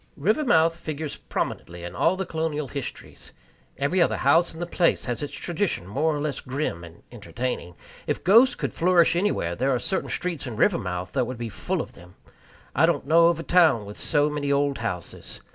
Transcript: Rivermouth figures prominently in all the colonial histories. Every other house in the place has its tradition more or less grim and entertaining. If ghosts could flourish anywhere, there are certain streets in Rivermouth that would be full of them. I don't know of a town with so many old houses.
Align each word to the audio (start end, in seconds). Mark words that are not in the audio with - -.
Rivermouth 0.17 0.75
figures 0.77 1.17
prominently 1.17 1.83
in 1.83 1.95
all 1.95 2.15
the 2.15 2.25
colonial 2.25 2.67
histories. 2.69 3.33
Every 3.77 4.01
other 4.01 4.17
house 4.17 4.51
in 4.51 4.59
the 4.59 4.65
place 4.65 5.05
has 5.05 5.21
its 5.21 5.31
tradition 5.31 5.85
more 5.85 6.15
or 6.15 6.19
less 6.19 6.39
grim 6.39 6.83
and 6.83 7.03
entertaining. 7.11 7.75
If 8.07 8.23
ghosts 8.23 8.55
could 8.55 8.73
flourish 8.73 9.15
anywhere, 9.15 9.53
there 9.53 9.69
are 9.71 9.77
certain 9.77 10.09
streets 10.09 10.47
in 10.47 10.55
Rivermouth 10.55 11.11
that 11.11 11.27
would 11.27 11.37
be 11.37 11.49
full 11.49 11.83
of 11.83 11.93
them. 11.93 12.15
I 12.75 12.87
don't 12.87 13.05
know 13.05 13.27
of 13.27 13.39
a 13.39 13.43
town 13.43 13.85
with 13.85 13.95
so 13.97 14.27
many 14.27 14.51
old 14.51 14.79
houses. 14.79 15.39